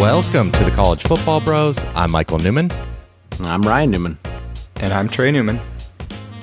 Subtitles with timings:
[0.00, 1.82] Welcome to the College Football Bros.
[1.94, 2.70] I'm Michael Newman.
[3.40, 4.18] I'm Ryan Newman.
[4.76, 5.58] And I'm Trey Newman.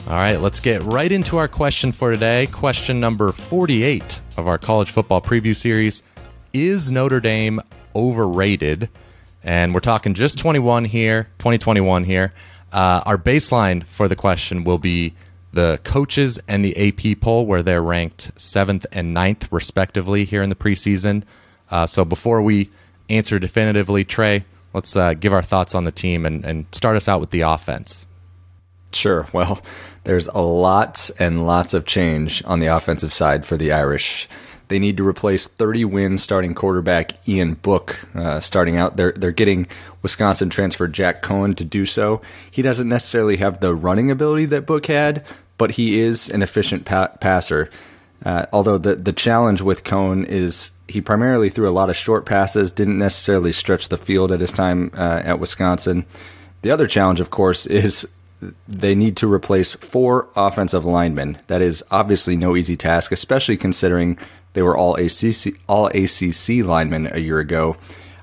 [0.07, 2.47] All right, let's get right into our question for today.
[2.47, 6.01] Question number 48 of our college football preview series
[6.51, 7.61] Is Notre Dame
[7.95, 8.89] overrated?
[9.43, 12.33] And we're talking just 21 here, 2021 here.
[12.71, 15.13] Uh, our baseline for the question will be
[15.53, 20.49] the coaches and the AP poll, where they're ranked seventh and ninth, respectively, here in
[20.49, 21.21] the preseason.
[21.69, 22.71] Uh, so before we
[23.09, 27.07] answer definitively, Trey, let's uh, give our thoughts on the team and, and start us
[27.07, 28.07] out with the offense.
[28.91, 29.27] Sure.
[29.33, 29.61] Well,
[30.03, 34.27] there's a lot and lots of change on the offensive side for the Irish.
[34.67, 37.99] They need to replace 30 win starting quarterback Ian Book.
[38.15, 39.67] Uh, starting out, they're they're getting
[40.01, 42.21] Wisconsin transfer Jack Coan to do so.
[42.49, 45.23] He doesn't necessarily have the running ability that Book had,
[45.57, 47.69] but he is an efficient pa- passer.
[48.25, 52.25] Uh, although the the challenge with Coan is he primarily threw a lot of short
[52.25, 56.05] passes, didn't necessarily stretch the field at his time uh, at Wisconsin.
[56.61, 58.07] The other challenge, of course, is
[58.67, 61.37] they need to replace four offensive linemen.
[61.47, 64.17] That is obviously no easy task, especially considering
[64.53, 67.77] they were all ACC all ACC linemen a year ago.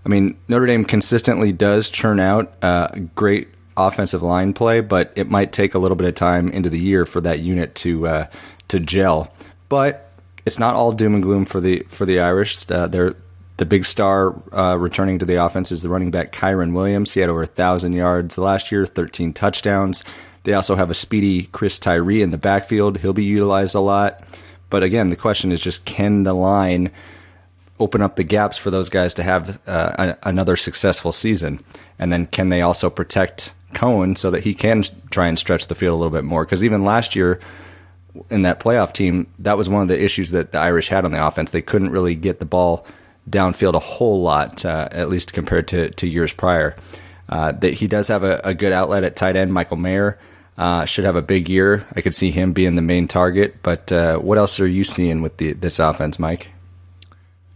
[0.04, 5.30] I mean, Notre Dame consistently does churn out uh, great offensive line play, but it
[5.30, 8.26] might take a little bit of time into the year for that unit to uh,
[8.68, 9.32] to gel.
[9.68, 10.09] But
[10.44, 12.70] it's not all doom and gloom for the for the Irish.
[12.70, 13.14] Uh, they're
[13.60, 17.12] the big star uh, returning to the offense is the running back Kyren Williams.
[17.12, 20.02] He had over a thousand yards last year, 13 touchdowns.
[20.44, 22.98] They also have a speedy Chris Tyree in the backfield.
[22.98, 24.22] He'll be utilized a lot.
[24.70, 26.90] But again, the question is just can the line
[27.78, 31.60] open up the gaps for those guys to have uh, a, another successful season?
[31.98, 35.74] And then can they also protect Coan so that he can try and stretch the
[35.74, 36.46] field a little bit more?
[36.46, 37.40] Because even last year
[38.30, 41.12] in that playoff team, that was one of the issues that the Irish had on
[41.12, 41.50] the offense.
[41.50, 42.86] They couldn't really get the ball
[43.28, 46.76] downfield a whole lot, uh, at least compared to, to years prior.
[47.28, 49.52] Uh, that he does have a, a, good outlet at tight end.
[49.52, 50.18] Michael Mayer
[50.58, 51.86] uh, should have a big year.
[51.94, 53.62] I could see him being the main target.
[53.62, 56.50] But uh, what else are you seeing with the, this offense, Mike?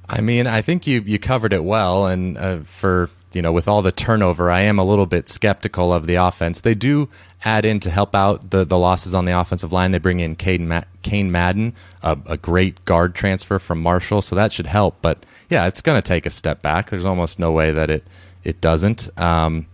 [0.08, 3.68] I mean, I think you you covered it well, and uh, for you know, with
[3.68, 6.60] all the turnover, I am a little bit skeptical of the offense.
[6.60, 7.08] They do
[7.44, 9.92] add in to help out the, the losses on the offensive line.
[9.92, 14.34] They bring in Cain, Ma- Cain Madden, a, a, great guard transfer from Marshall, so
[14.34, 14.96] that should help.
[15.02, 16.90] But yeah, it's going to take a step back.
[16.90, 18.06] There's almost no way that it
[18.44, 19.08] it doesn't.
[19.18, 19.66] Um,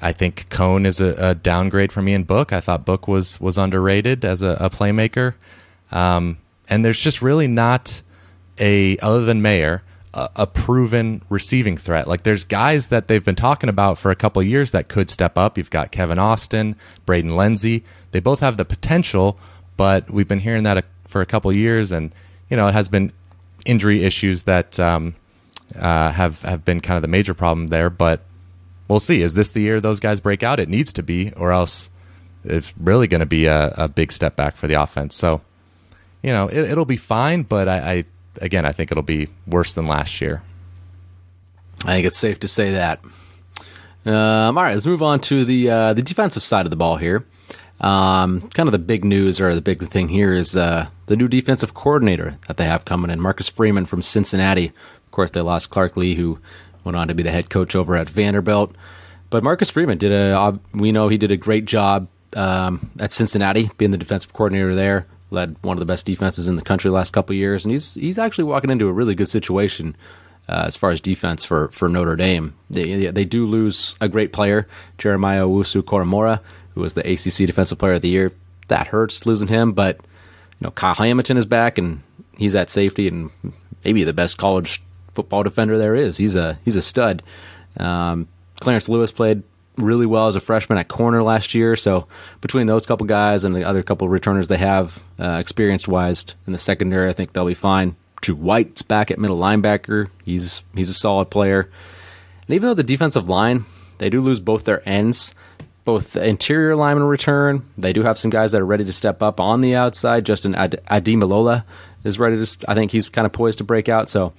[0.00, 2.52] I think Coan is a, a, downgrade from Ian Book.
[2.52, 5.34] I thought Book was was underrated as a, a playmaker,
[5.90, 6.38] um,
[6.68, 8.02] and there's just really not
[8.58, 9.82] a other than Mayer
[10.14, 12.06] a, a, proven receiving threat.
[12.06, 15.36] Like there's guys that they've been talking about for a couple years that could step
[15.36, 15.58] up.
[15.58, 17.82] You've got Kevin Austin, Braden Lenzy.
[18.12, 19.36] They both have the potential,
[19.76, 22.12] but we've been hearing that a, for a couple years, and
[22.48, 23.12] you know it has been
[23.66, 25.16] injury issues that um,
[25.76, 27.90] uh, have have been kind of the major problem there.
[27.90, 28.20] But
[28.88, 29.20] we'll see.
[29.20, 30.60] Is this the year those guys break out?
[30.60, 31.90] It needs to be, or else
[32.44, 35.16] it's really going to be a, a, big step back for the offense.
[35.16, 35.40] So,
[36.22, 38.04] you know, it, will be fine, but I, I,
[38.40, 40.42] again, I think it'll be worse than last year.
[41.84, 43.00] I think it's safe to say that.
[44.06, 46.96] Um, all right, let's move on to the uh, the defensive side of the ball
[46.96, 47.24] here.
[47.80, 51.28] Um, kind of the big news or the big thing here is uh, the new
[51.28, 54.66] defensive coordinator that they have coming in, Marcus Freeman from Cincinnati.
[54.66, 56.38] Of course, they lost Clark Lea, who
[56.84, 58.74] went on to be the head coach over at Vanderbilt.
[59.30, 63.70] But Marcus Freeman did a, we know he did a great job um, at Cincinnati,
[63.78, 65.06] being the defensive coordinator there.
[65.34, 67.94] Led one of the best defenses in the country the last couple years, and he's
[67.94, 69.96] he's actually walking into a really good situation
[70.48, 72.54] uh, as far as defense for, for Notre Dame.
[72.70, 74.68] They, they do lose a great player,
[74.98, 76.40] Jeremiah Owusu-Koramoah,
[76.74, 78.32] who was the ACC Defensive Player of the Year.
[78.68, 82.00] That hurts losing him, but you know Kyle Hamilton is back and
[82.38, 83.30] he's at safety and
[83.84, 84.82] maybe the best college
[85.14, 86.16] football defender there is.
[86.16, 87.22] He's a he's a stud.
[87.76, 88.28] Um,
[88.60, 89.42] Clarence Lewis played
[89.76, 91.76] really well as a freshman at corner last year.
[91.76, 92.06] So
[92.40, 96.52] between those couple guys and the other couple returners they have, uh, experienced wise in
[96.52, 97.96] the secondary, I think they'll be fine.
[98.20, 100.08] Drew White's back at middle linebacker.
[100.24, 101.68] He's he's a solid player.
[102.46, 103.64] And even though the defensive line,
[103.98, 105.34] they do lose both their ends,
[105.84, 107.62] both the interior lineman return.
[107.76, 110.24] They do have some guys that are ready to step up on the outside.
[110.24, 111.64] Justin Ad- Ademilola
[112.04, 112.56] is ready to.
[112.68, 114.08] I think he's kind of poised to break out.
[114.08, 114.32] So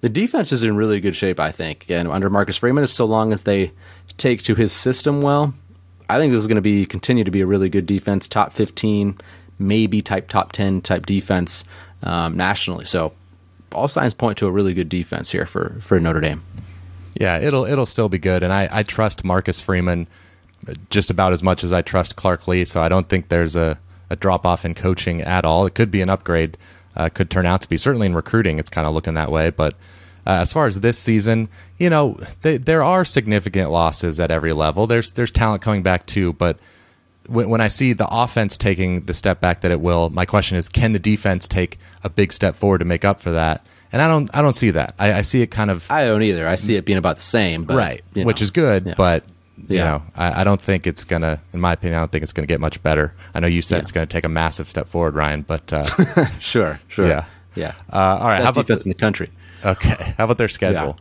[0.00, 1.40] the defense is in really good shape.
[1.40, 3.72] I think, and under Marcus Freeman, so long as they
[4.16, 5.54] take to his system well,
[6.08, 8.52] I think this is going to be continue to be a really good defense, top
[8.52, 9.18] fifteen,
[9.58, 11.64] maybe type top ten type defense
[12.02, 12.84] um, nationally.
[12.84, 13.12] So
[13.72, 16.42] all signs point to a really good defense here for for Notre Dame.
[17.20, 20.06] Yeah, it'll it'll still be good, and I, I trust Marcus Freeman
[20.90, 22.64] just about as much as I trust Clark Lea.
[22.64, 23.78] So I don't think there's a,
[24.10, 25.66] a drop off in coaching at all.
[25.66, 26.56] It could be an upgrade.
[26.96, 28.58] Uh, could turn out to be certainly in recruiting.
[28.58, 29.74] It's kind of looking that way, but
[30.28, 31.48] Uh, as far as this season,
[31.78, 34.88] you know, they, there are significant losses at every level.
[34.88, 36.58] There's there's talent coming back too, but
[37.28, 40.58] when, when I see the offense taking the step back that it will, my question
[40.58, 43.64] is, can the defense take a big step forward to make up for that?
[43.92, 44.94] And I don't I don't see that.
[44.98, 46.48] I, I see it kind of I don't either.
[46.48, 48.26] I see it being about the same, but, right, you know.
[48.26, 48.94] which is good, Yeah.
[48.96, 49.22] but.
[49.68, 49.84] You Yeah.
[49.84, 51.40] know, I, I don't think it's gonna.
[51.52, 53.14] In my opinion, I don't think it's gonna get much better.
[53.34, 53.82] I know you said Yeah.
[53.82, 55.42] it's gonna take a massive step forward, Ryan.
[55.42, 55.84] But uh,
[56.38, 57.24] sure, sure, Yeah.
[57.54, 57.72] yeah.
[57.92, 59.30] uh, all right, Best how about defense the, in the country.
[59.64, 60.14] okay?
[60.18, 60.98] How about their schedule?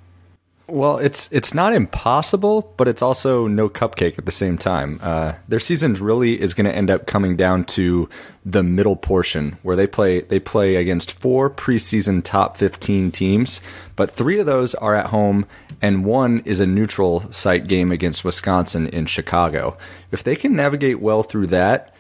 [0.68, 5.00] Well, it's it's not impossible, but it's also no cupcake at the same time.
[5.02, 8.10] Uh, their season really is going to end up coming down to
[8.44, 13.62] the middle portion, where they play they play against four preseason top fifteen teams,
[13.96, 15.46] but three of those are at home,
[15.84, 19.78] and one is a neutral site game against Wisconsin in Chicago.
[20.12, 21.95] If they can navigate well through that,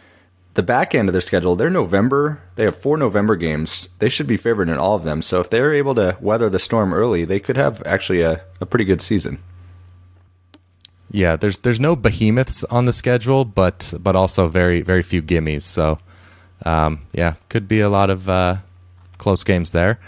[0.55, 2.41] the back end of their schedule, they're November.
[2.55, 3.89] They have four November games.
[3.99, 5.21] They should be favored in all of them.
[5.21, 8.65] So if they're able to weather the storm early, they could have actually a, a
[8.65, 9.39] pretty good season.
[11.11, 15.61] Yeah, there's there's no behemoths on the schedule, but but also very very few gimmies.
[15.61, 15.99] So
[16.65, 18.57] um, yeah, could be a lot of uh,
[19.17, 19.99] close games there.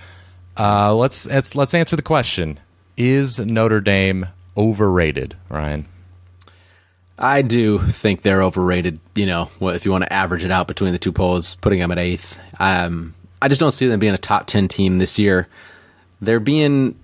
[0.58, 2.60] Uh, let's let's let's answer the question:
[2.98, 4.28] Is Notre Dame
[4.58, 5.88] overrated, Ryan?
[7.20, 9.00] I do think they're overrated.
[9.16, 11.92] You know, if you want to average it out between the two polls, putting them
[11.92, 12.40] at eighth.
[12.60, 15.48] Um, I just don't see them being a top ten team this year.
[16.22, 16.98] They're being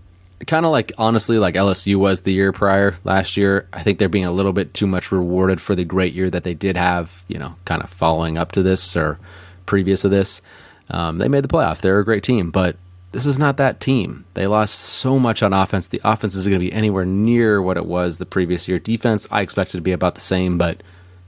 [0.45, 3.67] kind of like honestly like LSU was the year prior last year.
[3.73, 6.43] I think they're being a little bit too much rewarded for the great year that
[6.43, 7.23] they did have.
[7.27, 9.19] You know, kind of following up to this or
[9.65, 10.41] previous to this.
[10.89, 11.81] Um, they made the playoff.
[11.81, 12.75] They're a great team, but
[13.13, 14.25] this is not that team.
[14.33, 15.87] They lost so much on offense.
[15.87, 18.79] The offense is going to be anywhere near what it was the previous year.
[18.79, 20.81] Defense, I expected to be about the same, but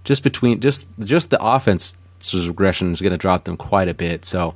[0.04, 1.96] just between just just the offense
[2.34, 4.26] regression is going to drop them quite a bit.
[4.26, 4.56] So,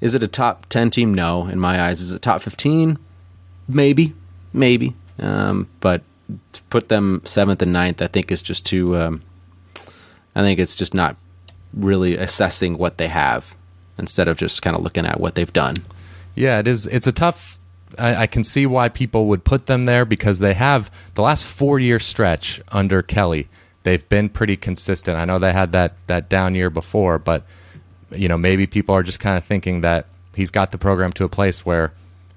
[0.00, 1.12] is it a top ten team?
[1.12, 2.00] No, in my eyes.
[2.00, 2.98] Is it top fifteen?
[3.68, 4.14] Maybe,
[4.54, 4.94] maybe.
[5.18, 6.02] Um, but
[6.52, 8.96] to put them seventh and ninth, I think is just too.
[8.96, 9.22] Um,
[10.34, 11.16] I think it's just not
[11.74, 13.54] really assessing what they have
[13.98, 15.76] instead of just kind of looking at what they've done.
[16.34, 16.86] Yeah, it is.
[16.86, 17.58] It's a tough.
[17.98, 21.44] I, I can see why people would put them there because they have the last
[21.44, 23.48] four year stretch under Kelly.
[23.84, 25.16] They've been pretty consistent.
[25.18, 27.44] I know they had that that down year before, but
[28.10, 31.24] you know maybe people are just kind of thinking that he's got the program to
[31.24, 31.92] a place where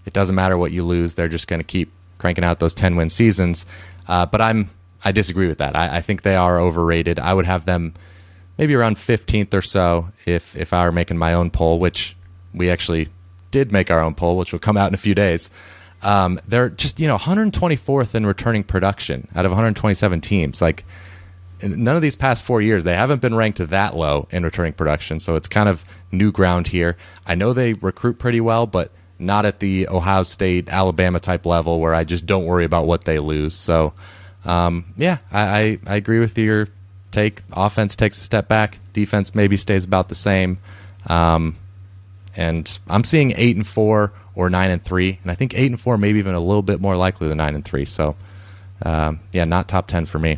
[0.06, 1.16] it doesn't matter what you lose.
[1.16, 3.66] They're just going to keep cranking out those ten win seasons.
[4.08, 4.70] Uh, but I'm
[5.04, 5.76] I disagree with that.
[5.76, 7.20] I, I think they are overrated.
[7.20, 7.94] I would have them
[8.58, 12.16] maybe around 15th or so if if I were making my own poll, which
[12.54, 13.10] we actually
[13.58, 15.50] did make our own poll, which will come out in a few days.
[16.04, 20.62] Um, they're just you know 124th in returning production out of 127 teams.
[20.62, 20.86] Like
[21.64, 25.20] none of these past four years, they haven't been ranked that low in returning production.
[25.20, 26.98] So it's kind of new ground here.
[27.26, 31.80] I know they recruit pretty well, but not at the Ohio State, Alabama type level
[31.80, 33.56] where I just don't worry about what they lose.
[33.56, 33.94] So
[34.46, 36.68] um, yeah, I, I, I agree with your
[37.10, 37.42] take.
[37.54, 38.78] Offense takes a step back.
[38.94, 40.60] Defense maybe stays about the same.
[41.08, 41.58] Um,
[42.38, 45.82] and I'm seeing eight and four or nine and three, and I think eight and
[45.82, 47.84] four maybe even a little bit more likely than nine and three.
[47.84, 48.16] So,
[48.84, 50.38] um, yeah, not top ten for me.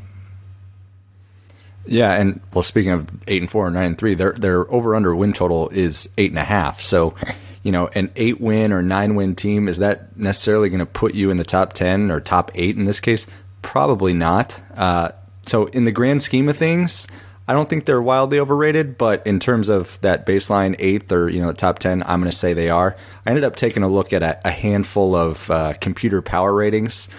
[1.85, 4.95] Yeah, and well, speaking of eight and four and nine and three, their their over
[4.95, 6.79] under win total is eight and a half.
[6.81, 7.13] So,
[7.63, 11.13] you know, an eight win or nine win team is that necessarily going to put
[11.13, 13.27] you in the top ten or top eight in this case?
[13.61, 14.61] Probably not.
[14.75, 15.09] Uh,
[15.43, 17.07] so, in the grand scheme of things,
[17.49, 18.97] I don't think they're wildly overrated.
[18.97, 22.37] But in terms of that baseline eighth or you know top ten, I'm going to
[22.37, 22.95] say they are.
[23.25, 27.09] I ended up taking a look at a, a handful of uh, computer power ratings,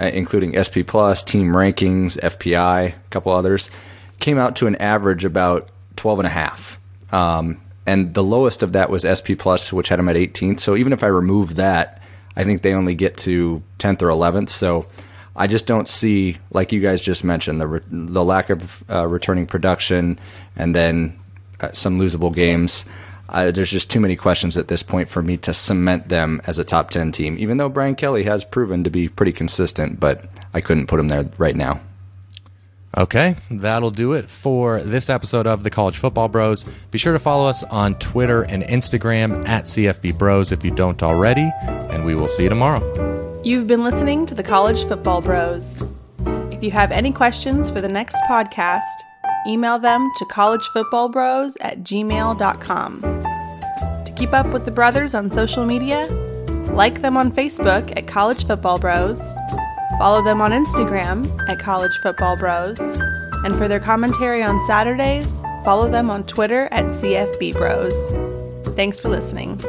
[0.00, 3.70] uh, including SP Plus, Team Rankings, FPI, a couple others
[4.20, 6.80] came out to an average about 12 and a half.
[7.12, 10.60] Um, and the lowest of that was SP Plus, which had them at 18th.
[10.60, 12.02] So even if I remove that,
[12.34, 14.50] I think they only get to 10th or 11th.
[14.50, 14.86] So
[15.36, 19.06] I just don't see, like you guys just mentioned, the re- the lack of uh,
[19.06, 20.18] returning production
[20.56, 21.18] and then
[21.60, 22.84] uh, some losable games.
[23.28, 26.58] Uh, there's just too many questions at this point for me to cement them as
[26.58, 30.24] a top 10 team, even though Brian Kelly has proven to be pretty consistent, but
[30.54, 31.80] I couldn't put him there right now.
[32.96, 36.64] Okay, that'll do it for this episode of the College Football Bros.
[36.90, 41.02] Be sure to follow us on Twitter and Instagram at CFB Bros if you don't
[41.02, 43.25] already, and we will see you tomorrow.
[43.46, 45.80] You've been listening to the College Football Bros.
[46.50, 48.82] If you have any questions for the next podcast,
[49.46, 53.02] email them to collegefootballbros at gmail.com.
[53.02, 56.08] To keep up with the brothers on social media,
[56.72, 59.20] like them on Facebook at College Football Bros,
[60.00, 65.88] follow them on Instagram at College Football Bros, and for their commentary on Saturdays, follow
[65.88, 68.74] them on Twitter at CFB Bros.
[68.74, 69.60] Thanks for listening.